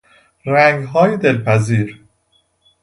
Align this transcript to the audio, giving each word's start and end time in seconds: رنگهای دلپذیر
رنگهای 0.45 1.17
دلپذیر 1.17 2.01